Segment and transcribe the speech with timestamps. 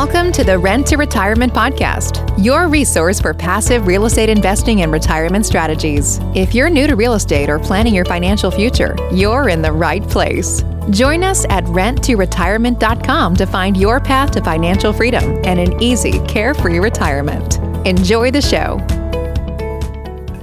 [0.00, 4.92] Welcome to the Rent to Retirement Podcast, your resource for passive real estate investing and
[4.92, 6.20] retirement strategies.
[6.36, 10.04] If you're new to real estate or planning your financial future, you're in the right
[10.04, 10.62] place.
[10.90, 16.78] Join us at renttoretirement.com to find your path to financial freedom and an easy, carefree
[16.78, 17.58] retirement.
[17.84, 18.78] Enjoy the show.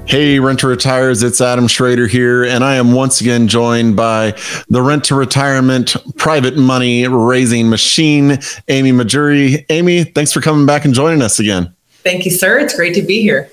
[0.07, 4.37] Hey, Rent to Retires, it's Adam Schroader here, and I am once again joined by
[4.69, 8.37] the Rent to Retirement private money raising machine,
[8.67, 9.65] Amy Mahjoory.
[9.69, 11.73] Amy, thanks for coming back and joining us again.
[12.03, 12.59] Thank you, sir.
[12.59, 13.49] It's great to be here.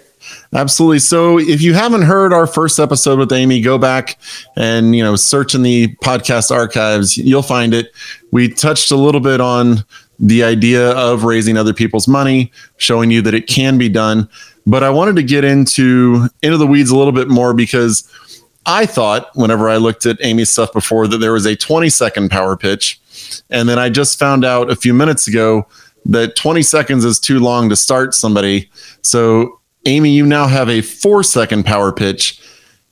[0.55, 0.98] Absolutely.
[0.98, 4.19] So if you haven't heard our first episode with Amy, go back
[4.55, 7.16] and you know search in the podcast archives.
[7.16, 7.93] You'll find it.
[8.30, 9.84] We touched a little bit on
[10.19, 14.29] the idea of raising other people's money, showing you that it can be done.
[14.66, 18.09] But I wanted to get into into the weeds a little bit more because
[18.66, 22.30] I thought whenever I looked at Amy's stuff before that there was a 20 second
[22.30, 23.01] power pitch.
[23.51, 25.66] And then I just found out a few minutes ago
[26.05, 28.71] that 20 seconds is too long to start somebody.
[29.02, 32.40] So, Amy, you now have a four second power pitch.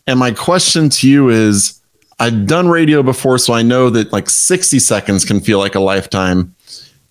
[0.06, 1.80] And my question to you is
[2.18, 5.80] I've done radio before, so I know that like 60 seconds can feel like a
[5.80, 6.54] lifetime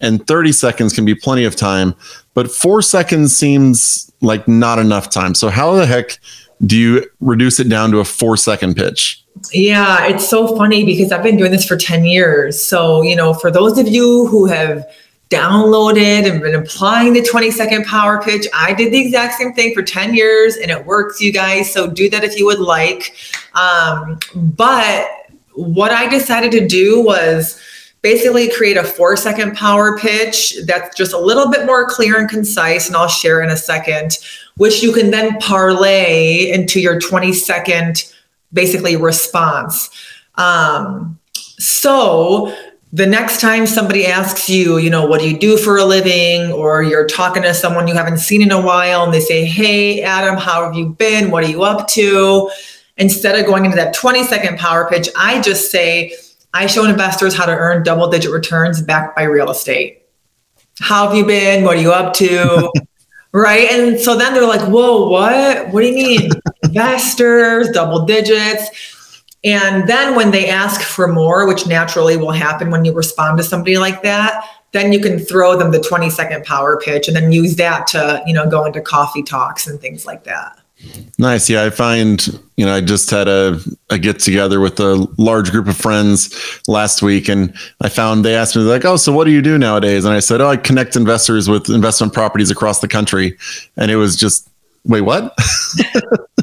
[0.02, 1.96] and 30 seconds can be plenty of time,
[2.34, 5.36] but four seconds seems like not enough time.
[5.36, 6.20] So, how the heck
[6.66, 9.24] do you reduce it down to a four second pitch?
[9.54, 12.62] Yeah, it's so funny because I've been doing this for 10 years.
[12.62, 14.86] So, you know, for those of you who have
[15.30, 19.74] downloaded and been applying the 20 second power pitch, I did the exact same thing
[19.74, 21.72] for 10 years and it works, you guys.
[21.72, 23.16] So, do that if you would like.
[23.54, 25.08] Um, but
[25.54, 27.62] what I decided to do was,
[28.02, 32.30] basically create a four second power pitch that's just a little bit more clear and
[32.30, 34.18] concise and i'll share in a second
[34.60, 38.12] which you can then parlay into your 20 second
[38.52, 39.90] basically response.
[40.36, 42.54] Um, so
[42.92, 46.52] the next time somebody asks you you know what do you do for a living?
[46.52, 50.02] Or you're talking to someone you haven't seen in a while and they say hey
[50.02, 51.32] adam how have you been?
[51.32, 52.52] What are you up to?
[52.98, 56.14] Instead of going into that 20 second power pitch i just say
[56.54, 60.04] I show investors how to earn double digit returns backed by real estate.
[60.80, 61.64] How have you been?
[61.64, 62.72] What are you up to?
[63.32, 63.70] right.
[63.72, 65.70] And so then they're like, whoa, what?
[65.70, 66.32] What do you mean?
[66.70, 69.24] investors, double digits.
[69.44, 73.44] And then when they ask for more, which naturally will happen when you respond to
[73.44, 77.32] somebody like that, then you can throw them the 20 second power pitch and then
[77.32, 80.59] use that to, you know, go into coffee talks and things like that.
[81.18, 81.50] Nice.
[81.50, 82.26] Yeah, I find,
[82.56, 83.60] you know, I just had a,
[83.90, 86.34] a get together with a large group of friends
[86.68, 89.58] last week, and I found they asked me, like, oh, so what do you do
[89.58, 90.06] nowadays?
[90.06, 93.38] And I said, oh, I connect investors with investment properties across the country.
[93.76, 94.50] And it was just,
[94.86, 95.34] wait, what?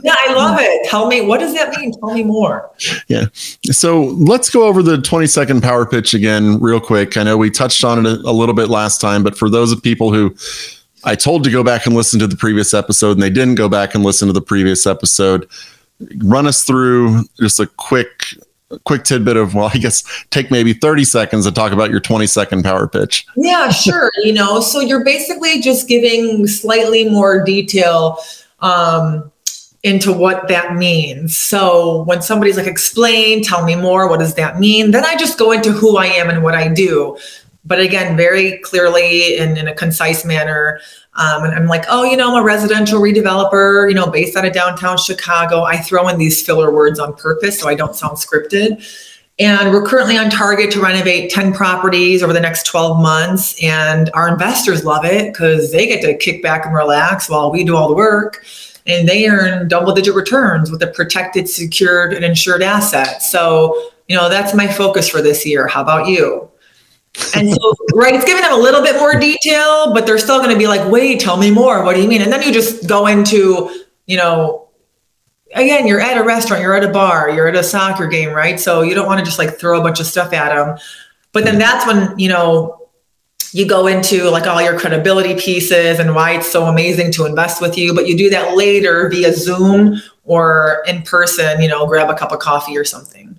[0.02, 0.91] yeah, I love it.
[0.91, 1.92] Tell me, what does that mean?
[1.92, 2.70] Tell me more.
[3.08, 3.26] Yeah.
[3.70, 7.16] So let's go over the 20 second power pitch again, real quick.
[7.16, 9.72] I know we touched on it a, a little bit last time, but for those
[9.72, 10.36] of people who,
[11.06, 13.69] I told to go back and listen to the previous episode, and they didn't go
[13.69, 15.49] back and listen to the previous episode.
[16.19, 18.11] Run us through just a quick
[18.84, 22.27] quick tidbit of well i guess take maybe 30 seconds to talk about your 20
[22.27, 23.25] second power pitch.
[23.37, 28.19] Yeah sure you know so you're basically just giving slightly more detail
[28.59, 29.31] um,
[29.84, 31.37] into what that means.
[31.37, 34.91] So when somebody's like explain tell me more what does that mean?
[34.91, 37.16] Then i just go into who i am and what i do
[37.66, 40.81] but again, very clearly and in a concise manner.
[41.15, 44.44] Um, and I'm like, oh, you know, I'm a residential redeveloper, you know, based out
[44.44, 45.62] of downtown Chicago.
[45.62, 48.84] I throw in these filler words on purpose so I don't sound scripted.
[49.38, 53.62] And we're currently on target to renovate 10 properties over the next 12 months.
[53.62, 57.65] And our investors love it because they get to kick back and relax while we
[57.65, 58.44] do all the work.
[58.87, 63.22] And they earn double digit returns with a protected, secured, and insured asset.
[63.22, 65.66] So, you know, that's my focus for this year.
[65.66, 66.48] How about you?
[67.34, 70.50] And so, right, it's giving them a little bit more detail, but they're still going
[70.50, 71.84] to be like, wait, tell me more.
[71.84, 72.22] What do you mean?
[72.22, 74.69] And then you just go into, you know,
[75.54, 78.60] again, you're at a restaurant, you're at a bar, you're at a soccer game, right?
[78.60, 80.78] So you don't want to just like throw a bunch of stuff at them.
[81.32, 82.88] But then that's when, you know,
[83.53, 87.63] you go into like all your credibility pieces and why it's so amazing to invest
[87.63, 87.95] with you.
[87.95, 92.33] But you do that later via Zoom or in person, you know, grab a cup
[92.33, 93.39] of coffee or something.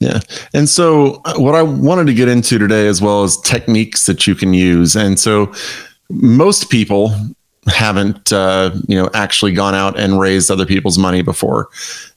[0.00, 0.20] Yeah.
[0.54, 4.26] And so, uh, what I wanted to get into today, as well as techniques that
[4.26, 4.96] you can use.
[4.96, 5.52] And so,
[6.08, 7.14] most people
[7.66, 11.68] haven't, uh, you know, actually gone out and raised other people's money before.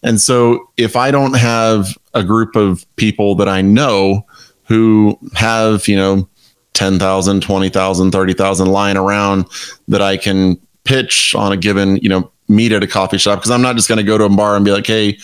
[0.02, 4.26] And so, if I don't have a group of people that I know
[4.64, 6.28] who have, you know,
[6.76, 9.46] 10,000, 20,000, 30,000 lying around
[9.90, 13.52] that I can pitch on a given, you know, meet at a coffee shop, because
[13.52, 15.18] I'm not just going to go to a bar and be like, hey,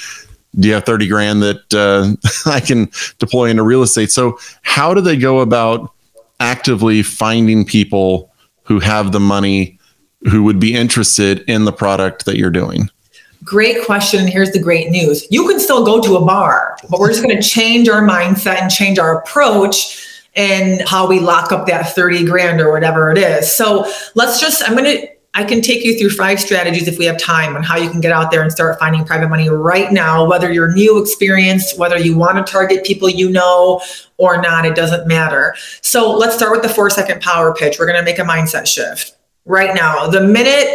[0.57, 2.16] do you have 30 grand that uh,
[2.50, 4.12] I can deploy into real estate?
[4.12, 5.94] So, how do they go about
[6.40, 8.31] actively finding people
[8.63, 9.80] who have the money
[10.30, 12.90] who would be interested in the product that you're doing?
[13.44, 14.22] Great question.
[14.22, 15.25] And here's the great news.
[15.31, 18.62] You can still go to a bar, but we're just going to change our mindset
[18.62, 20.06] and change our approach
[20.36, 23.56] and how we lock up that 30 grand or whatever it is.
[23.56, 27.06] So let's just, I'm going to, I can take you through five strategies if we
[27.06, 29.92] have time on how you can get out there and start finding private money right
[29.92, 33.80] now, whether you're new experienced, whether you want to target people you know
[34.18, 35.56] or not, it doesn't matter.
[35.81, 37.78] So let's start with the four second power pitch.
[37.78, 40.08] We're going to make a mindset shift right now.
[40.08, 40.68] The minute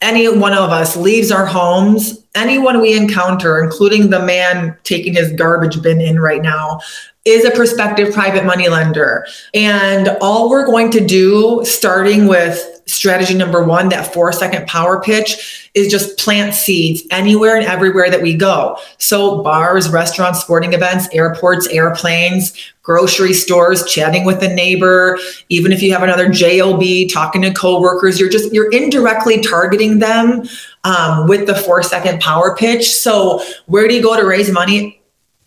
[0.00, 5.32] any one of us leaves our homes, anyone we encounter, including the man taking his
[5.32, 6.80] garbage bin in right now,
[7.26, 9.26] is a prospective private money lender.
[9.52, 15.02] And all we're going to do, starting with strategy number one, that four second power
[15.02, 18.78] pitch, is just plant seeds anywhere and everywhere that we go.
[18.98, 25.18] So, bars, restaurants, sporting events, airports, airplanes, grocery stores, chatting with a neighbor,
[25.48, 26.80] even if you have another job,
[27.12, 30.44] talking to coworkers, you're just you're indirectly targeting them
[30.84, 32.94] um, with the four second power pitch.
[32.94, 35.02] So, where do you go to raise money?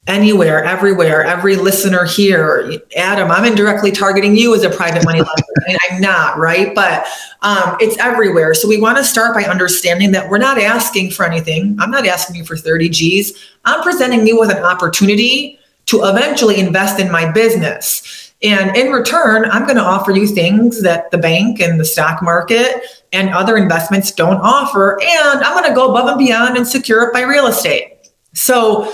[0.08, 5.44] Anywhere, everywhere, every listener here, Adam, I'm indirectly targeting you as a private money lender.
[5.68, 6.74] and I'm not, right?
[6.74, 7.06] But
[7.42, 8.54] um, it's everywhere.
[8.54, 11.78] So we want to start by understanding that we're not asking for anything.
[11.80, 13.38] I'm not asking you for 30 G's.
[13.66, 18.34] I'm presenting you with an opportunity to eventually invest in my business.
[18.42, 22.22] And in return, I'm going to offer you things that the bank and the stock
[22.22, 25.00] market and other investments don't offer.
[25.02, 28.12] And I'm going to go above and beyond and secure it by real estate.
[28.34, 28.94] So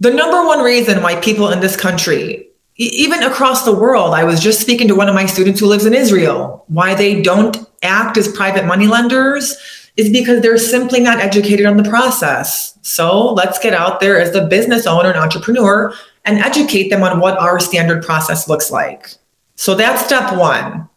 [0.00, 4.40] the number one reason why people in this country, even across the world, I was
[4.40, 8.16] just speaking to one of my students who lives in Israel, why they don't act
[8.16, 9.56] as private money lenders
[9.96, 12.78] is because they're simply not educated on the process.
[12.82, 15.94] So let's get out there as the business owner and entrepreneur
[16.26, 19.14] and educate them on what our standard process looks like.
[19.54, 20.88] So that's step one.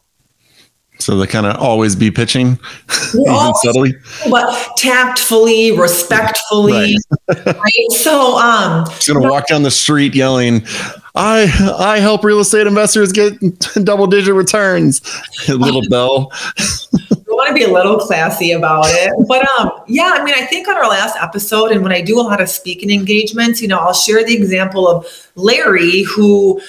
[1.00, 2.60] So they kind of always be pitching,
[3.14, 3.94] even subtly,
[4.30, 6.98] but tactfully, respectfully.
[7.30, 7.46] Right.
[7.46, 7.92] right?
[7.92, 10.62] So, um, just gonna walk down the street yelling,
[11.16, 13.34] "I I help real estate investors get
[13.86, 15.02] double digit returns."
[15.48, 16.34] little bell.
[17.10, 20.12] we want to be a little classy about it, but um, yeah.
[20.16, 22.50] I mean, I think on our last episode, and when I do a lot of
[22.50, 26.60] speaking engagements, you know, I'll share the example of Larry who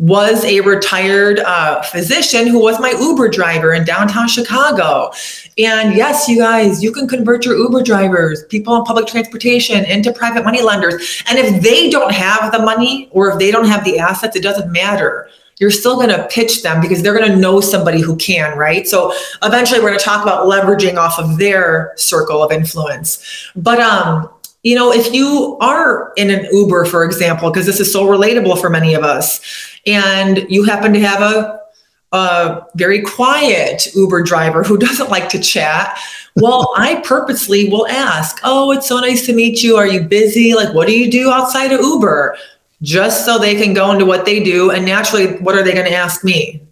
[0.00, 5.12] was a retired uh, physician who was my Uber driver in downtown Chicago.
[5.58, 10.10] And yes, you guys, you can convert your Uber drivers, people on public transportation, into
[10.10, 11.22] private money lenders.
[11.28, 14.42] And if they don't have the money or if they don't have the assets, it
[14.42, 15.28] doesn't matter.
[15.58, 18.88] You're still going to pitch them because they're going to know somebody who can, right?
[18.88, 19.12] So
[19.42, 23.50] eventually we're going to talk about leveraging off of their circle of influence.
[23.54, 24.30] But um,
[24.62, 28.60] you know, if you are in an Uber, for example, because this is so relatable
[28.60, 29.40] for many of us,
[29.86, 31.60] and you happen to have a,
[32.12, 35.98] a very quiet Uber driver who doesn't like to chat,
[36.36, 39.76] well, I purposely will ask, Oh, it's so nice to meet you.
[39.76, 40.54] Are you busy?
[40.54, 42.36] Like, what do you do outside of Uber?
[42.82, 44.70] Just so they can go into what they do.
[44.70, 46.62] And naturally, what are they going to ask me?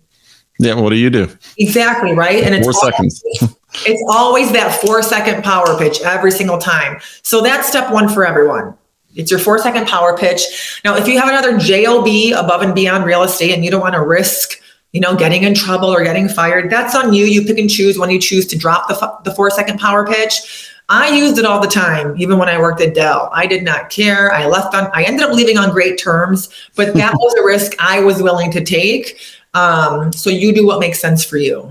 [0.58, 1.28] Yeah, what do you do?
[1.58, 2.42] Exactly, right?
[2.42, 3.22] And it's four seconds.
[3.86, 6.98] it's always that four second power pitch every single time.
[7.22, 8.74] So that's step one for everyone.
[9.18, 10.80] It's your four second power pitch.
[10.84, 13.94] Now, if you have another JOB above and beyond real estate and you don't want
[13.94, 14.60] to risk,
[14.92, 17.24] you know, getting in trouble or getting fired, that's on you.
[17.24, 20.72] You pick and choose when you choose to drop the, the four second power pitch.
[20.88, 23.28] I used it all the time, even when I worked at Dell.
[23.34, 24.32] I did not care.
[24.32, 27.74] I left on, I ended up leaving on great terms, but that was a risk
[27.80, 29.18] I was willing to take.
[29.52, 31.70] Um, so you do what makes sense for you.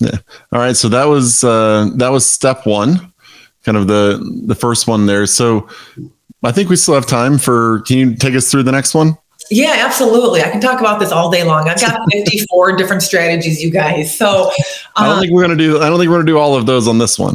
[0.00, 0.18] Yeah.
[0.52, 0.76] All right.
[0.76, 3.12] So that was uh, that was step one,
[3.64, 5.26] kind of the the first one there.
[5.26, 5.68] So
[6.42, 7.80] I think we still have time for.
[7.82, 9.16] Can you take us through the next one?
[9.50, 10.42] Yeah, absolutely.
[10.42, 11.68] I can talk about this all day long.
[11.68, 14.16] I've got 54 different strategies, you guys.
[14.16, 14.50] So
[14.96, 16.38] I don't uh, think we're going to do, I don't think we're going to do
[16.38, 17.34] all of those on this one.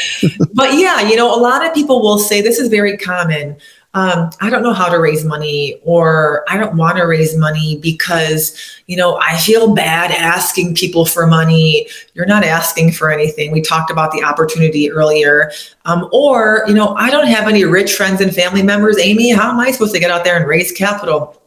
[0.54, 3.56] but yeah, you know, a lot of people will say this is very common
[3.94, 7.78] um, I don't know how to raise money, or I don't want to raise money
[7.78, 11.88] because, you know, I feel bad asking people for money.
[12.14, 13.52] You're not asking for anything.
[13.52, 15.52] We talked about the opportunity earlier.
[15.84, 18.98] Um, or, you know, I don't have any rich friends and family members.
[18.98, 21.40] Amy, how am I supposed to get out there and raise capital?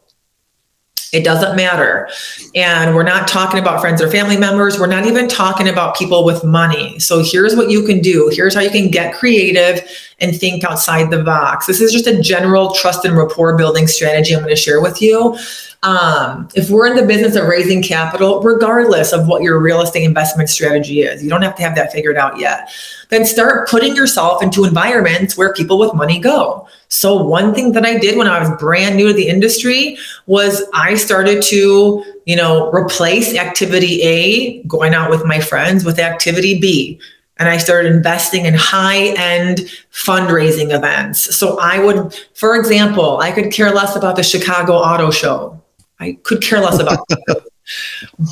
[1.12, 2.08] It doesn't matter.
[2.54, 4.78] And we're not talking about friends or family members.
[4.78, 6.98] We're not even talking about people with money.
[6.98, 8.30] So here's what you can do.
[8.32, 9.80] Here's how you can get creative
[10.20, 11.66] and think outside the box.
[11.66, 15.00] This is just a general trust and rapport building strategy I'm going to share with
[15.00, 15.38] you.
[15.84, 20.02] Um, if we're in the business of raising capital, regardless of what your real estate
[20.02, 22.70] investment strategy is, you don't have to have that figured out yet.
[23.10, 26.66] Then start putting yourself into environments where people with money go.
[26.88, 30.64] So, one thing that I did when I was brand new to the industry was
[30.74, 36.58] I started to, you know, replace activity A, going out with my friends, with activity
[36.58, 37.00] B
[37.38, 39.58] and I started investing in high end
[39.92, 41.36] fundraising events.
[41.36, 45.60] So I would, for example, I could care less about the Chicago Auto Show.
[46.00, 47.06] I could care less about.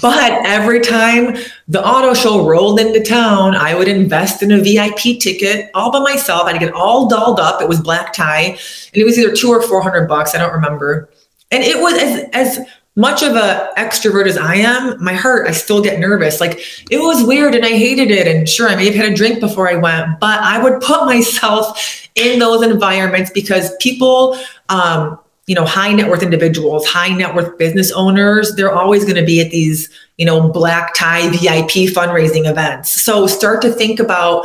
[0.00, 1.36] But every time
[1.68, 5.98] the auto show rolled into town, I would invest in a VIP ticket all by
[5.98, 6.44] myself.
[6.44, 7.60] I'd get all dolled up.
[7.60, 8.58] It was black tie, and
[8.94, 10.34] it was either two or four hundred bucks.
[10.34, 11.10] I don't remember.
[11.50, 15.52] And it was as as much of a extrovert as I am, my heart, I
[15.52, 16.40] still get nervous.
[16.40, 16.58] Like
[16.90, 18.26] it was weird and I hated it.
[18.26, 21.04] And sure, I may have had a drink before I went, but I would put
[21.04, 24.38] myself in those environments because people,
[24.70, 29.16] um, you know, high net worth individuals, high net worth business owners, they're always going
[29.16, 32.90] to be at these, you know, black tie VIP fundraising events.
[32.90, 34.44] So start to think about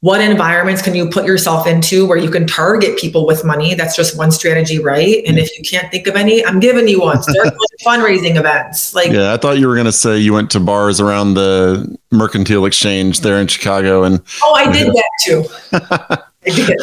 [0.00, 3.74] what environments can you put yourself into where you can target people with money.
[3.74, 5.22] That's just one strategy right?
[5.26, 7.22] And if you can't think of any i'm giving you one.
[7.22, 7.54] Start
[7.86, 8.94] fundraising events.
[8.94, 11.96] Like yeah i thought you were going to say you went to bars around the
[12.10, 15.44] mercantile exchange there in chicago and oh i did that too.
[16.46, 16.80] I did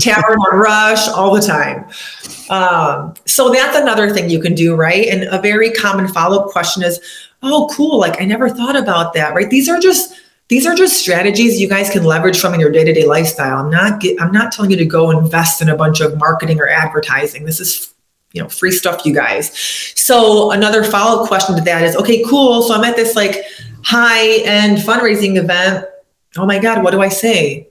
[0.00, 1.84] tavern on rush all the time
[2.50, 6.82] um, so that's another thing you can do right and a very common follow-up question
[6.82, 7.00] is
[7.42, 10.14] oh cool like i never thought about that right these are just
[10.48, 13.58] these are just strategies you guys can leverage from in your day-to-day lifestyle.
[13.58, 16.60] I'm not get, I'm not telling you to go invest in a bunch of marketing
[16.60, 17.44] or advertising.
[17.44, 17.92] This is
[18.32, 19.56] you know free stuff you guys.
[19.96, 22.62] So another follow-up question to that is okay, cool.
[22.62, 23.44] So I'm at this like
[23.82, 25.86] high-end fundraising event.
[26.36, 27.68] Oh my god, what do I say?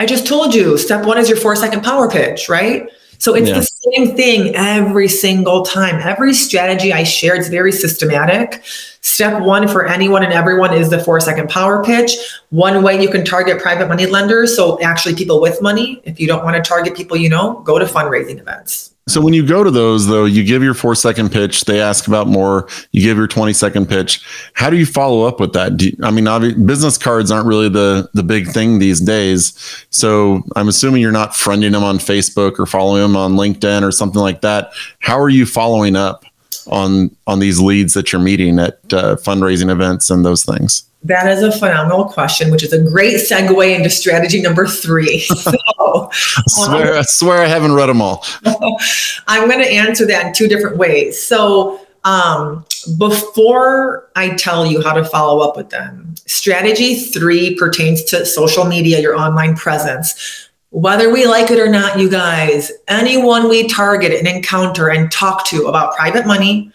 [0.00, 2.88] I just told you, step 1 is your 4-second power pitch, right?
[3.18, 3.56] So it's yeah.
[3.56, 5.96] the same thing every single time.
[5.96, 8.62] Every strategy I share, it's very systematic.
[9.00, 12.12] Step one for anyone and everyone is the four second power pitch.
[12.50, 14.54] One way you can target private money lenders.
[14.54, 16.00] So actually people with money.
[16.04, 18.94] If you don't want to target people you know, go to fundraising events.
[19.08, 22.06] So when you go to those though, you give your four second pitch, they ask
[22.06, 24.24] about more, you give your 20 second pitch.
[24.52, 25.80] How do you follow up with that?
[25.80, 29.86] You, I mean, business cards aren't really the, the big thing these days.
[29.90, 33.92] So I'm assuming you're not friending them on Facebook or following them on LinkedIn or
[33.92, 34.72] something like that.
[35.00, 36.24] How are you following up
[36.66, 40.87] on, on these leads that you're meeting at uh, fundraising events and those things?
[41.02, 45.26] That is a phenomenal question, which is a great segue into strategy number three.
[45.88, 48.22] So, I, swear, um, I swear I haven't read them all.
[49.26, 51.22] I'm going to answer that in two different ways.
[51.22, 52.64] So, um,
[52.98, 58.64] before I tell you how to follow up with them, strategy three pertains to social
[58.64, 60.48] media, your online presence.
[60.70, 65.46] Whether we like it or not, you guys, anyone we target and encounter and talk
[65.46, 66.70] to about private money,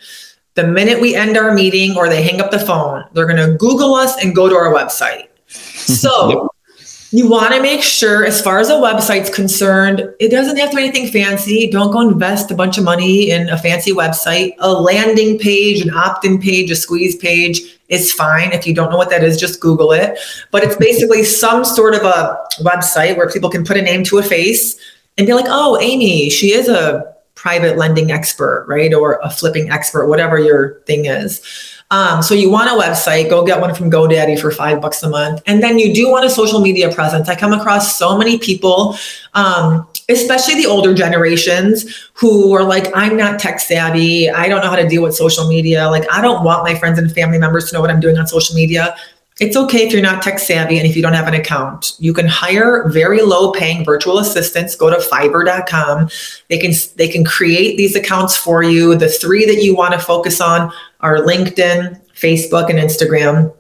[0.56, 3.58] the minute we end our meeting or they hang up the phone, they're going to
[3.58, 5.28] Google us and go to our website.
[5.84, 6.88] So yep.
[7.12, 10.78] you want to make sure, as far as a website's concerned, it doesn't have to
[10.78, 11.70] be anything fancy.
[11.70, 14.54] Don't go invest a bunch of money in a fancy website.
[14.60, 18.52] A landing page, an opt in page, a squeeze page is fine.
[18.54, 20.18] If you don't know what that is, just Google it.
[20.52, 24.18] But it's basically some sort of a website where people can put a name to
[24.18, 24.80] a face
[25.18, 27.13] and be like, oh, Amy, she is a
[27.44, 28.94] private lending expert, right?
[28.94, 31.42] Or a flipping expert, whatever your thing is.
[31.92, 35.10] Um, so you want a website, go get one from GoDaddy for five bucks a
[35.10, 35.42] month.
[35.46, 37.28] And then you do want a social media presence.
[37.28, 38.98] I come across so many people,
[39.34, 44.30] um, especially the older generations who are like, I'm not tech savvy.
[44.30, 45.90] I don't know how to deal with social media.
[45.90, 48.26] Like, I don't want my friends and family members to know what I'm doing on
[48.26, 48.96] social media.
[49.40, 51.94] It's okay if you're not tech savvy and if you don't have an account.
[52.00, 54.76] You can hire very low paying virtual assistants.
[54.76, 56.10] Go to fiverr.com.
[56.50, 58.96] They can they can create these accounts for you.
[58.96, 63.54] The three that you want to focus on are LinkedIn, Facebook, and Instagram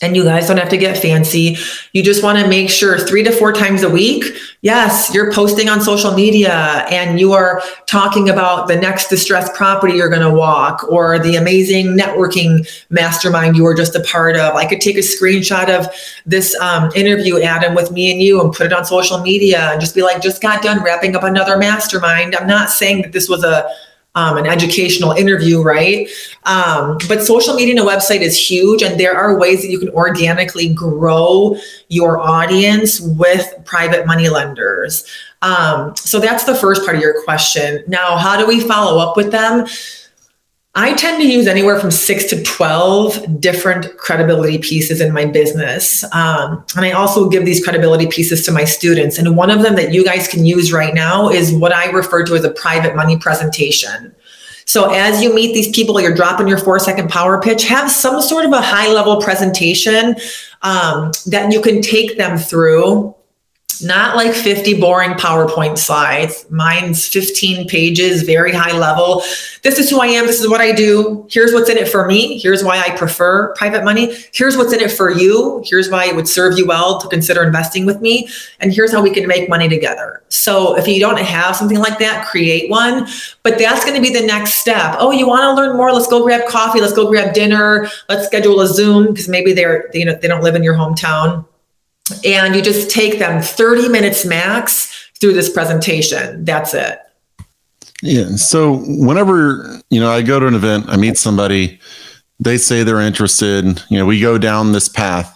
[0.00, 1.56] and you guys don't have to get fancy.
[1.92, 4.24] You just want to make sure three to four times a week,
[4.62, 9.94] yes, you're posting on social media and you are talking about the next distressed property
[9.94, 14.54] you're going to walk or the amazing networking mastermind you were just a part of.
[14.54, 15.88] I could take a screenshot of
[16.24, 19.80] this um, interview, Adam, with me and you and put it on social media and
[19.80, 22.36] just be like, just got done wrapping up another mastermind.
[22.36, 23.68] I'm not saying that this was a
[24.18, 26.08] um, an educational interview, right?
[26.44, 29.78] Um, but social media and a website is huge, and there are ways that you
[29.78, 31.56] can organically grow
[31.88, 35.06] your audience with private money lenders.
[35.42, 37.84] Um, so that's the first part of your question.
[37.86, 39.66] Now, how do we follow up with them?
[40.78, 46.04] I tend to use anywhere from six to 12 different credibility pieces in my business.
[46.14, 49.18] Um, and I also give these credibility pieces to my students.
[49.18, 52.24] And one of them that you guys can use right now is what I refer
[52.26, 54.14] to as a private money presentation.
[54.66, 58.22] So as you meet these people, you're dropping your four second power pitch, have some
[58.22, 60.14] sort of a high level presentation
[60.62, 63.16] um, that you can take them through
[63.82, 66.46] not like 50 boring PowerPoint slides.
[66.50, 69.22] Mine's 15 pages, very high level.
[69.62, 70.26] This is who I am.
[70.26, 71.26] This is what I do.
[71.30, 72.38] Here's what's in it for me.
[72.38, 74.14] Here's why I prefer private money.
[74.32, 75.62] Here's what's in it for you.
[75.66, 78.28] Here's why it would serve you well to consider investing with me.
[78.60, 80.22] And here's how we can make money together.
[80.28, 83.06] So if you don't have something like that, create one.
[83.42, 84.96] But that's going to be the next step.
[84.98, 85.92] Oh, you want to learn more?
[85.92, 86.80] Let's go grab coffee.
[86.80, 87.88] Let's go grab dinner.
[88.08, 91.44] Let's schedule a Zoom because maybe they're, you know, they don't live in your hometown
[92.24, 96.44] and you just take them 30 minutes max through this presentation.
[96.44, 97.00] That's it.
[98.02, 98.36] Yeah.
[98.36, 101.80] So whenever, you know, I go to an event, I meet somebody,
[102.38, 105.34] they say they're interested, you know, we go down this path.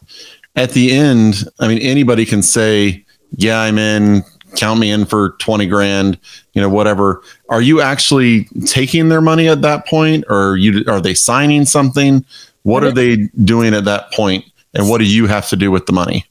[0.54, 4.22] At the end, I mean, anybody can say, yeah, I'm in,
[4.54, 6.18] count me in for 20 grand,
[6.52, 7.22] you know, whatever.
[7.48, 11.64] Are you actually taking their money at that point or are you, are they signing
[11.64, 12.24] something?
[12.62, 15.86] What are they doing at that point And what do you have to do with
[15.86, 16.26] the money?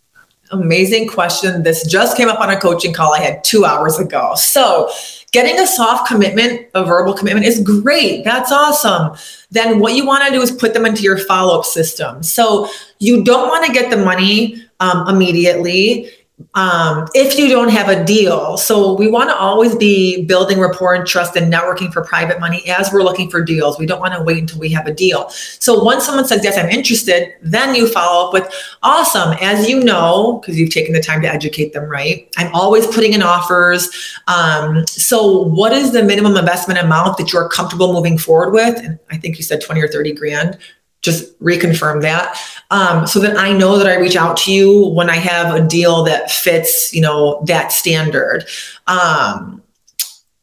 [0.52, 1.64] Amazing question.
[1.64, 4.34] This just came up on a coaching call I had two hours ago.
[4.36, 4.90] So,
[5.32, 8.24] getting a soft commitment, a verbal commitment is great.
[8.24, 9.18] That's awesome.
[9.52, 12.24] Then, what you want to do is put them into your follow up system.
[12.24, 16.10] So, you don't want to get the money um, immediately
[16.54, 18.58] um, if you don't have a deal.
[18.58, 22.68] So we want to always be building rapport and trust and networking for private money
[22.70, 23.80] as we're looking for deals.
[23.80, 25.30] We don't want to wait until we have a deal.
[25.30, 29.34] So once someone says, Yes, I'm interested, then you follow up with, Awesome.
[29.42, 32.30] As you know, because you've taken the time to educate them, right?
[32.38, 33.90] I'm always putting in offers.
[34.28, 38.78] Um, so what is the minimum investment amount that you're comfortable moving forward with?
[38.78, 40.58] And I think you said 20 or 30 grand
[41.02, 42.38] just reconfirm that.
[42.70, 45.68] Um, so that i know that i reach out to you when i have a
[45.68, 48.46] deal that fits you know that standard.
[48.88, 49.62] Um,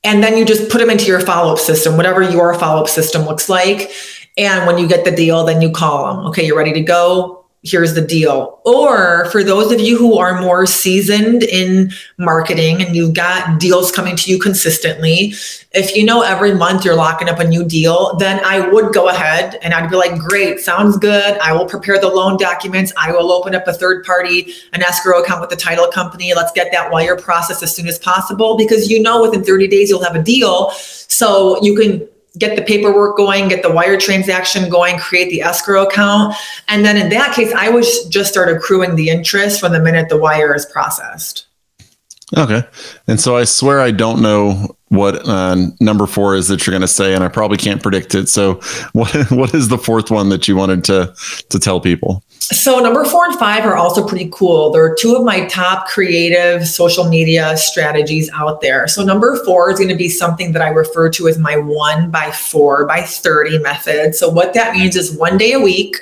[0.05, 3.49] and then you just put them into your follow-up system whatever your follow-up system looks
[3.49, 3.91] like.
[4.37, 6.27] And when you get the deal then you call them.
[6.27, 8.61] Okay you're ready to go here's the deal.
[8.65, 13.91] Or for those of you who are more seasoned in marketing and you've got deals
[13.91, 15.35] coming to you consistently,
[15.73, 19.09] if you know every month you're locking up a new deal, then I would go
[19.09, 21.37] ahead and I'd be like, great, sounds good.
[21.39, 22.93] I will prepare the loan documents.
[22.97, 26.33] I will open up a third party, an escrow account with the title company.
[26.35, 29.91] Let's get that wire process as soon as possible because you know within 30 days
[29.91, 30.71] you'll have a deal.
[30.71, 35.87] So you can get the paperwork going, get the wire transaction going, create the escrow
[35.87, 36.35] account.
[36.69, 40.09] And then in that case, I would just start accruing the interest from the minute
[40.09, 41.47] the wire is processed.
[42.37, 42.63] Okay.
[43.07, 46.81] And so I swear I don't know what uh, number four is that you're going
[46.81, 48.29] to say, and I probably can't predict it.
[48.29, 48.55] So,
[48.93, 51.15] what what is the fourth one that you wanted to
[51.51, 52.23] to tell people?
[52.39, 54.71] So, number four and five are also pretty cool.
[54.71, 58.89] They're two of my top creative social media strategies out there.
[58.89, 62.11] So, number four is going to be something that I refer to as my one
[62.11, 64.15] by four by 30 method.
[64.15, 65.97] So, what that means is one day a week,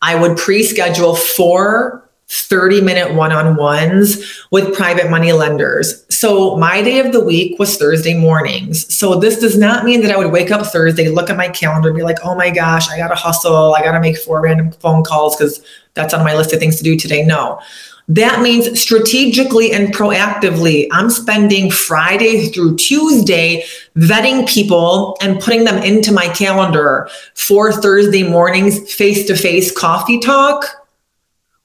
[0.00, 6.04] I would pre schedule four 30 minute one on ones with private money lenders.
[6.08, 8.92] So my day of the week was Thursday mornings.
[8.92, 11.92] So this does not mean that I would wake up Thursday, look at my calendar,
[11.92, 13.74] be like, oh my gosh, I got to hustle.
[13.74, 16.76] I got to make four random phone calls because that's on my list of things
[16.78, 17.24] to do today.
[17.24, 17.60] No.
[18.08, 23.64] That means strategically and proactively, I'm spending Friday through Tuesday
[23.96, 30.20] vetting people and putting them into my calendar for Thursday mornings face to face coffee
[30.20, 30.85] talk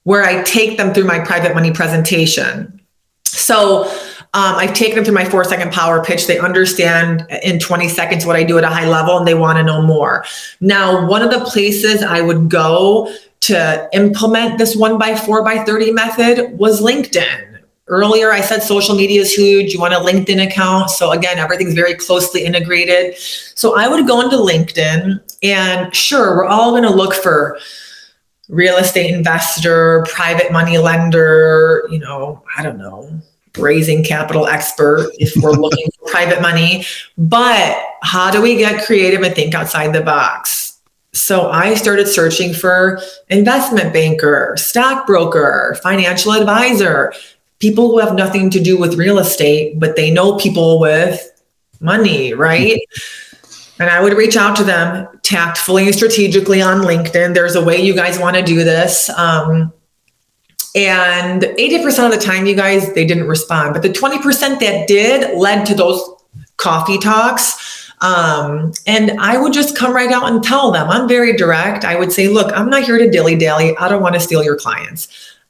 [0.03, 2.81] where I take them through my private money presentation.
[3.25, 3.85] So
[4.33, 6.27] um, I've taken them through my four second power pitch.
[6.27, 9.57] They understand in 20 seconds what I do at a high level and they want
[9.57, 10.25] to know more.
[10.61, 15.63] Now, one of the places I would go to implement this one by four by
[15.63, 17.47] 30 method was LinkedIn.
[17.87, 19.73] Earlier, I said social media is huge.
[19.73, 20.91] You want a LinkedIn account.
[20.91, 23.17] So, again, everything's very closely integrated.
[23.17, 27.59] So, I would go into LinkedIn and sure, we're all going to look for
[28.51, 33.09] real estate investor, private money lender, you know, I don't know,
[33.57, 36.85] raising capital expert if we're looking for private money.
[37.17, 40.79] But how do we get creative and think outside the box?
[41.13, 47.13] So I started searching for investment banker, stockbroker, financial advisor,
[47.59, 51.41] people who have nothing to do with real estate, but they know people with
[51.79, 52.75] money, right?
[52.77, 53.30] Mm-hmm.
[53.81, 57.33] And I would reach out to them tactfully and strategically on LinkedIn.
[57.33, 59.09] There's a way you guys want to do this.
[59.09, 59.73] Um,
[60.75, 63.73] and 80% of the time, you guys, they didn't respond.
[63.73, 65.99] But the 20% that did led to those
[66.57, 67.91] coffee talks.
[68.01, 71.83] Um, and I would just come right out and tell them, I'm very direct.
[71.83, 73.75] I would say, look, I'm not here to dilly dally.
[73.77, 75.07] I don't want to steal your clients.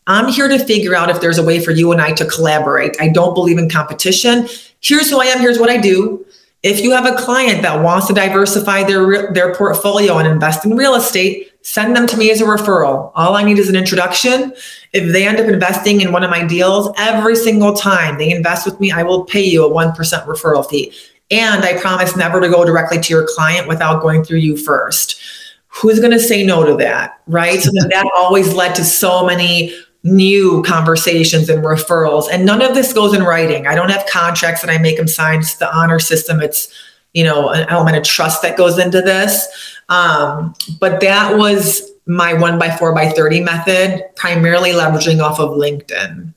[0.07, 2.95] I'm here to figure out if there's a way for you and I to collaborate.
[3.01, 4.47] I don't believe in competition.
[4.79, 5.39] Here's who I am.
[5.39, 6.25] Here's what I do
[6.63, 10.75] if you have a client that wants to diversify their their portfolio and invest in
[10.75, 13.11] real estate, send them to me as a referral.
[13.15, 14.53] All I need is an introduction.
[14.93, 18.65] If they end up investing in one of my deals, every single time they invest
[18.65, 20.93] with me, I will pay you a 1% referral fee.
[21.31, 25.19] And I promise never to go directly to your client without going through you first.
[25.67, 27.21] Who's going to say no to that?
[27.25, 27.61] Right.
[27.61, 32.27] So that always led to so many new conversations and referrals.
[32.31, 33.67] And none of this goes in writing.
[33.67, 35.39] I don't have contracts that I make them sign.
[35.39, 36.41] It's the honor system.
[36.41, 36.73] It's,
[37.13, 39.47] you know, an element of trust that goes into this.
[39.89, 45.51] Um, but that was my one by four by 30 method, primarily leveraging off of
[45.51, 46.33] LinkedIn.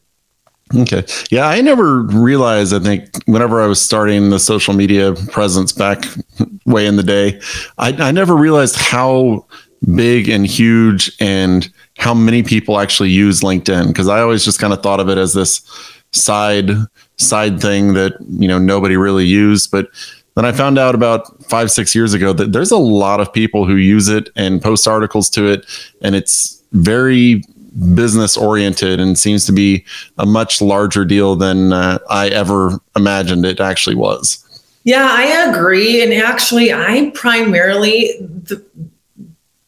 [0.77, 1.05] Okay.
[1.31, 6.05] Yeah, I never realized, I think, whenever I was starting the social media presence back
[6.67, 7.41] way in the day,
[7.79, 9.47] I, I never realized how
[9.95, 14.73] big and huge and how many people actually use LinkedIn because I always just kind
[14.73, 15.63] of thought of it as this
[16.13, 16.71] side
[17.17, 19.89] side thing that you know nobody really used but
[20.37, 23.67] then I found out about 5 6 years ago that there's a lot of people
[23.67, 25.67] who use it and post articles to it
[26.03, 27.43] and it's very
[27.95, 29.85] business oriented and seems to be
[30.19, 34.41] a much larger deal than uh, I ever imagined it actually was.
[34.85, 36.03] Yeah, I agree.
[36.03, 38.63] And actually, I primarily, the,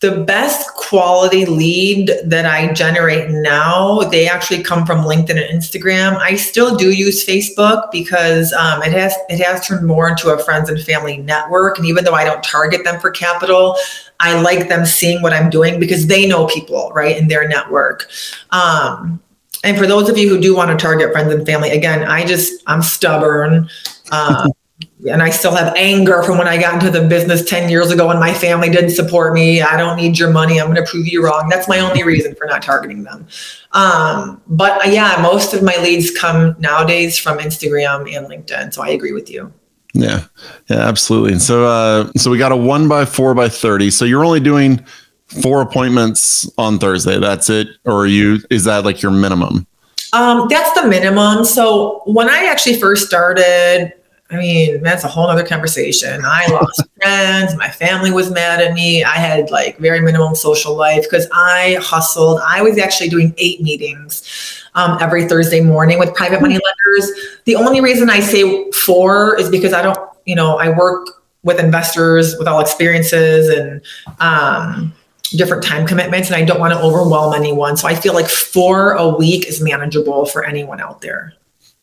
[0.09, 6.17] the best quality lead that I generate now, they actually come from LinkedIn and Instagram.
[6.19, 10.39] I still do use Facebook because um, it has it has turned more into a
[10.39, 11.79] friends and family network.
[11.79, 13.77] And even though I don't target them for capital,
[14.21, 18.09] I like them seeing what I'm doing because they know people right in their network.
[18.51, 19.21] Um,
[19.65, 22.25] and for those of you who do want to target friends and family, again, I
[22.25, 23.69] just I'm stubborn.
[24.13, 24.53] Um,
[25.11, 28.11] and I still have anger from when I got into the business 10 years ago
[28.11, 29.61] and my family didn't support me.
[29.61, 30.61] I don't need your money.
[30.61, 31.49] I'm going to prove you wrong.
[31.49, 33.27] That's my only reason for not targeting them.
[33.73, 38.73] Um, but uh, yeah, most of my leads come nowadays from Instagram and LinkedIn.
[38.73, 39.53] So I agree with you.
[39.93, 40.25] Yeah,
[40.69, 41.33] yeah, absolutely.
[41.33, 43.91] And so, uh, so we got a one by four by 30.
[43.91, 44.85] So you're only doing
[45.27, 47.19] four appointments on Thursday.
[47.19, 47.69] That's it.
[47.85, 49.67] Or you, is that like your minimum?
[50.13, 51.45] Um, that's the minimum.
[51.45, 53.93] So when I actually first started,
[54.31, 56.23] I mean, that's a whole other conversation.
[56.25, 57.57] I lost friends.
[57.57, 59.05] My family was mad at me.
[59.05, 62.41] I had like very minimum social life because I hustled.
[62.45, 67.39] I was actually doing eight meetings um, every Thursday morning with private money lenders.
[67.45, 71.07] The only reason I say four is because I don't, you know, I work
[71.45, 73.81] with investors with all experiences and
[74.19, 74.93] um,
[75.37, 77.77] different time commitments, and I don't want to overwhelm anyone.
[77.77, 81.33] So I feel like four a week is manageable for anyone out there.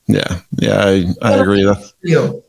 [0.08, 1.62] Yeah, yeah, I, I agree.
[2.02, 2.44] You.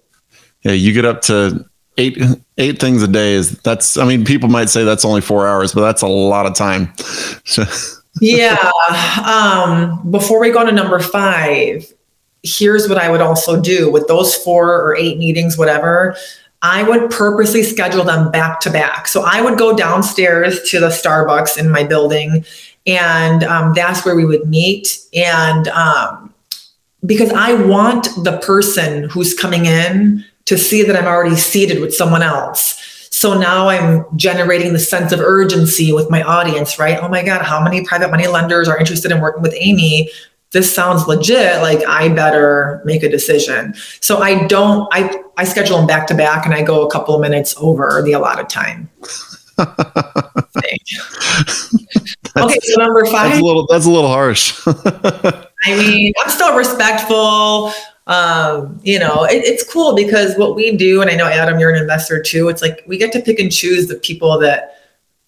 [0.62, 1.64] Yeah, you get up to
[1.98, 2.18] eight
[2.58, 3.34] eight things a day.
[3.34, 3.96] Is that's?
[3.96, 6.92] I mean, people might say that's only four hours, but that's a lot of time.
[8.20, 8.70] yeah.
[9.24, 11.92] Um, before we go to number five,
[12.42, 16.16] here's what I would also do with those four or eight meetings, whatever.
[16.62, 19.06] I would purposely schedule them back to back.
[19.06, 22.44] So I would go downstairs to the Starbucks in my building,
[22.86, 24.98] and um, that's where we would meet.
[25.14, 26.33] And um,
[27.06, 31.94] because I want the person who's coming in to see that I'm already seated with
[31.94, 32.80] someone else.
[33.10, 36.98] So now I'm generating the sense of urgency with my audience, right?
[37.00, 40.10] Oh my God, how many private money lenders are interested in working with Amy?
[40.50, 41.62] This sounds legit.
[41.62, 43.74] Like I better make a decision.
[44.00, 47.14] So I don't, I, I schedule them back to back and I go a couple
[47.14, 48.90] of minutes over the allotted time.
[49.60, 50.76] okay,
[52.62, 53.30] so number five.
[53.30, 54.60] That's a little, that's a little harsh.
[55.66, 57.72] I mean, I'm still respectful.
[58.06, 61.70] Um, you know, it, it's cool because what we do, and I know Adam, you're
[61.70, 62.48] an investor too.
[62.48, 64.74] It's like we get to pick and choose the people that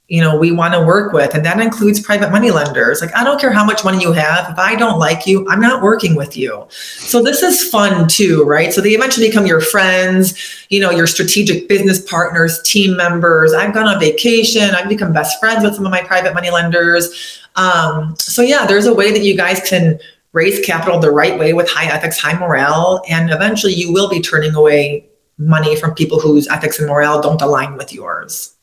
[0.09, 3.25] you know we want to work with and that includes private money lenders like i
[3.25, 6.15] don't care how much money you have if i don't like you i'm not working
[6.15, 10.79] with you so this is fun too right so they eventually become your friends you
[10.79, 15.65] know your strategic business partners team members i've gone on vacation i've become best friends
[15.65, 19.37] with some of my private money lenders um, so yeah there's a way that you
[19.37, 19.99] guys can
[20.33, 24.21] raise capital the right way with high ethics, high morale, and eventually you will be
[24.21, 25.07] turning away
[25.39, 28.55] money from people whose ethics and morale don't align with yours.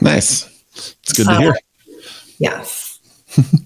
[0.00, 0.48] Nice.
[0.74, 1.54] It's good to hear.
[2.38, 3.00] Yes.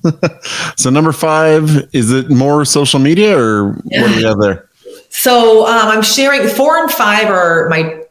[0.76, 4.02] so number five, is it more social media or yeah.
[4.02, 4.68] what do we have there?
[5.11, 8.02] So um, I'm sharing four and five are my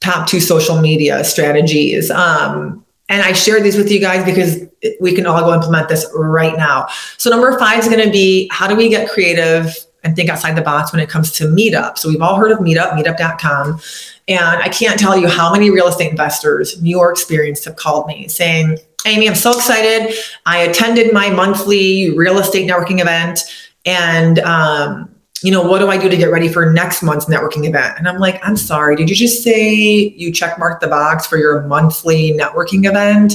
[0.00, 2.10] top two social media strategies.
[2.10, 4.60] Um, and I share these with you guys because
[5.00, 6.88] we can all go implement this right now.
[7.18, 10.56] So number five is going to be how do we get creative and think outside
[10.56, 11.96] the box when it comes to Meetup.
[11.96, 13.80] So we've all heard of Meetup, meetup.com.
[14.28, 18.06] And I can't tell you how many real estate investors, new or experienced, have called
[18.06, 20.14] me saying, Amy, I'm so excited.
[20.46, 23.40] I attended my monthly real estate networking event
[23.84, 27.66] and um, you know, what do I do to get ready for next month's networking
[27.66, 27.98] event?
[27.98, 29.74] And I'm like, I'm sorry, did you just say
[30.16, 33.34] you check the box for your monthly networking event?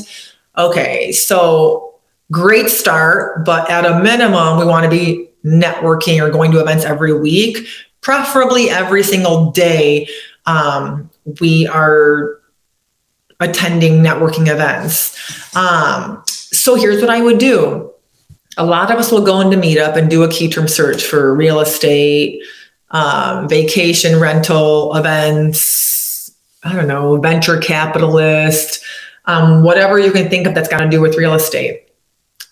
[0.57, 1.95] Okay, so
[2.31, 6.83] great start, but at a minimum, we want to be networking or going to events
[6.83, 7.67] every week,
[8.01, 10.07] preferably every single day.
[10.45, 12.39] Um, we are
[13.39, 15.55] attending networking events.
[15.55, 17.93] Um, so here's what I would do.
[18.57, 21.35] A lot of us will go into Meetup and do a key term search for
[21.35, 22.41] real estate,
[22.89, 26.31] um, vacation rental events,
[26.63, 28.83] I don't know, venture capitalist,
[29.27, 31.83] um, whatever you can think of that's got to do with real estate.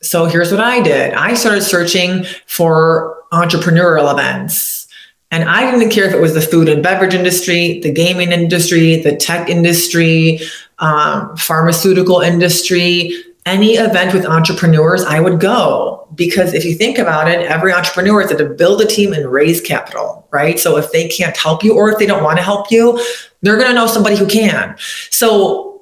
[0.02, 4.88] So here's what I did I started searching for entrepreneurial events.
[5.32, 9.02] And I didn't care if it was the food and beverage industry, the gaming industry,
[9.02, 10.40] the tech industry,
[10.80, 13.12] um, pharmaceutical industry,
[13.46, 18.22] any event with entrepreneurs, I would go because if you think about it, every entrepreneur
[18.22, 20.60] is to build a team and raise capital, right?
[20.60, 23.04] So if they can't help you or if they don't want to help you,
[23.42, 24.76] they're going to know somebody who can.
[25.10, 25.75] So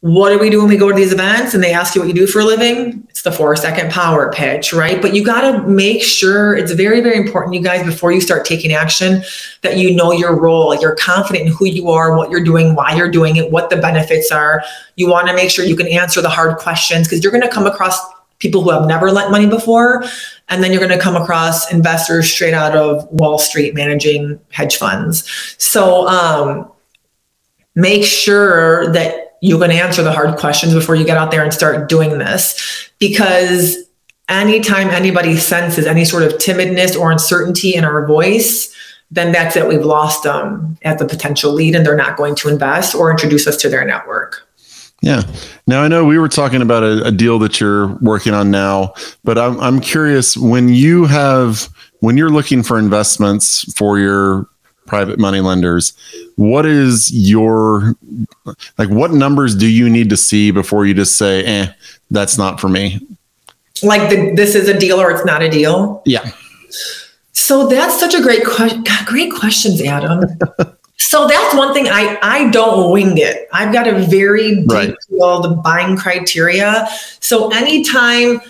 [0.00, 2.08] what do we do when we go to these events and they ask you what
[2.08, 3.06] you do for a living?
[3.10, 5.00] It's the four second power pitch, right?
[5.00, 8.46] But you got to make sure it's very, very important, you guys, before you start
[8.46, 9.22] taking action,
[9.60, 12.94] that you know your role, you're confident in who you are, what you're doing, why
[12.94, 14.62] you're doing it, what the benefits are.
[14.96, 17.50] You want to make sure you can answer the hard questions because you're going to
[17.50, 18.00] come across
[18.38, 20.02] people who have never lent money before.
[20.48, 24.76] And then you're going to come across investors straight out of Wall Street managing hedge
[24.76, 25.54] funds.
[25.58, 26.72] So, um,
[27.74, 31.52] make sure that you can answer the hard questions before you get out there and
[31.52, 32.90] start doing this.
[32.98, 33.76] Because
[34.28, 38.74] anytime anybody senses any sort of timidness or uncertainty in our voice
[39.10, 39.66] then that's it.
[39.66, 43.46] We've lost them as a potential lead and they're not going to invest or introduce
[43.46, 44.46] us to their network.
[45.02, 45.22] Yeah.
[45.66, 48.92] Now I know we were talking about a, a, deal that you're working on now,
[49.24, 54.46] but I'm I'm curious when you have when you're looking for investments for your
[54.90, 55.92] private money lenders,
[56.34, 57.94] what is your
[58.76, 61.72] like what numbers do you need to see before you just say eh
[62.10, 62.98] that's not for me
[63.82, 66.02] like the, this is a deal or it's not a deal?
[66.04, 66.30] Yeah.
[67.32, 70.24] So that's such a great question great questions adam.
[71.02, 73.48] So that's one thing i i don't wing it.
[73.54, 75.62] I've got a very detailed right.
[75.64, 76.86] buying criteria.
[77.20, 78.42] So anytime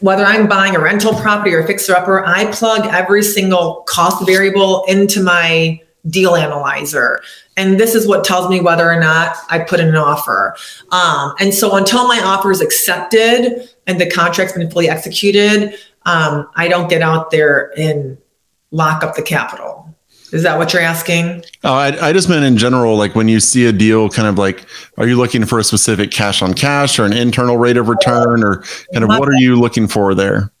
[0.00, 4.24] whether I'm buying a rental property or a fixer upper, I plug every single cost
[4.26, 7.20] variable into my deal analyzer.
[7.56, 10.56] And this is what tells me whether or not I put in an offer.
[10.90, 15.74] Um, and so until my offer is accepted and the contract's been fully executed,
[16.06, 18.16] um, I don't get out there and
[18.70, 19.77] lock up the capital.
[20.32, 21.44] Is that what you're asking?
[21.64, 24.36] Oh, I, I just meant in general, like when you see a deal, kind of
[24.36, 24.66] like,
[24.98, 28.44] are you looking for a specific cash on cash or an internal rate of return,
[28.44, 28.62] or
[28.92, 30.52] kind of what are you looking for there?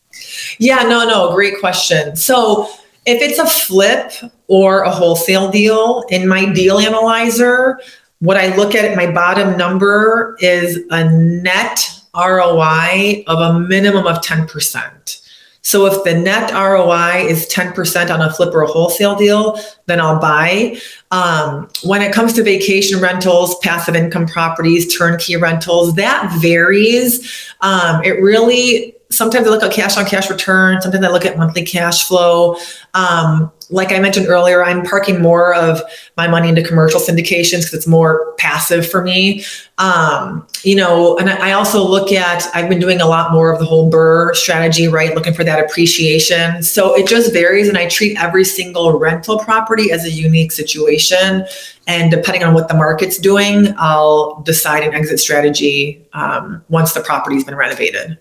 [0.58, 2.16] Yeah, no, no, great question.
[2.16, 2.68] So
[3.06, 4.12] if it's a flip
[4.46, 7.80] or a wholesale deal in my deal analyzer,
[8.20, 14.16] what I look at my bottom number is a net ROI of a minimum of
[14.22, 15.27] 10%.
[15.68, 20.00] So if the net ROI is 10% on a flip or a wholesale deal, then
[20.00, 20.80] I'll buy.
[21.10, 27.52] Um, when it comes to vacation rentals, passive income properties, turnkey rentals, that varies.
[27.60, 30.82] Um, it really sometimes I look at cash on cash return.
[30.82, 32.56] Sometimes I look at monthly cash flow.
[32.92, 35.80] Um, like I mentioned earlier, I'm parking more of
[36.16, 39.44] my money into commercial syndications because it's more passive for me.
[39.78, 43.58] Um, you know, and I also look at, I've been doing a lot more of
[43.58, 45.14] the whole BRRRR strategy, right?
[45.14, 46.62] Looking for that appreciation.
[46.62, 47.68] So it just varies.
[47.68, 51.46] And I treat every single rental property as a unique situation.
[51.86, 57.00] And depending on what the market's doing, I'll decide an exit strategy um, once the
[57.00, 58.18] property's been renovated.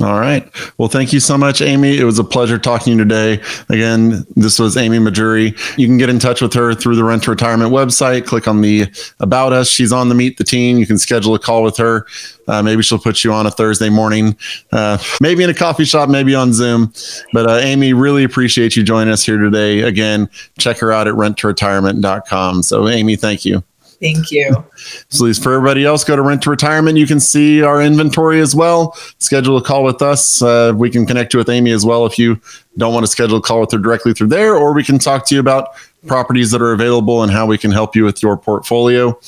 [0.00, 0.48] All right.
[0.78, 1.98] Well, thank you so much, Amy.
[1.98, 3.42] It was a pleasure talking to you today.
[3.68, 5.76] Again, this was Amy Mahjoory.
[5.76, 8.24] You can get in touch with her through the Rent to Retirement website.
[8.24, 8.86] Click on the
[9.18, 9.68] About Us.
[9.68, 10.78] She's on the Meet the Team.
[10.78, 12.06] You can schedule a call with her.
[12.46, 14.36] Uh, maybe she'll put you on a Thursday morning,
[14.72, 16.92] uh, maybe in a coffee shop, maybe on Zoom.
[17.32, 19.80] But uh, Amy, really appreciate you joining us here today.
[19.80, 22.62] Again, check her out at renttoretirement.com.
[22.62, 23.64] So, Amy, thank you.
[24.00, 24.64] Thank you.
[25.10, 26.96] So, at for everybody else, go to Rent to Retirement.
[26.96, 28.94] You can see our inventory as well.
[29.18, 30.40] Schedule a call with us.
[30.40, 32.40] Uh, we can connect you with Amy as well if you
[32.78, 35.26] don't want to schedule a call with her directly through there, or we can talk
[35.26, 35.68] to you about
[36.06, 39.18] properties that are available and how we can help you with your portfolio.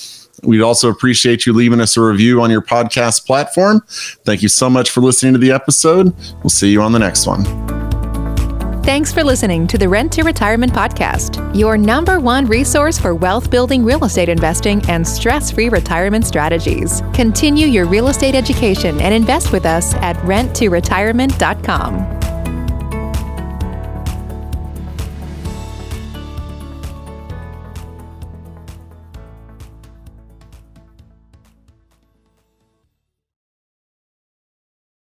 [0.42, 3.84] We'd also appreciate you leaving us a review on your podcast platform.
[4.24, 6.14] Thank you so much for listening to the episode.
[6.42, 7.81] We'll see you on the next one.
[8.84, 13.48] Thanks for listening to the Rent to Retirement Podcast, your number one resource for wealth
[13.48, 17.00] building real estate investing and stress free retirement strategies.
[17.14, 22.31] Continue your real estate education and invest with us at renttoretirement.com.